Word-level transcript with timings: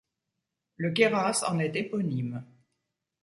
Le 0.77 0.93
Queyras 0.93 1.43
en 1.47 1.59
est 1.59 1.75
éponyme. 1.75 2.43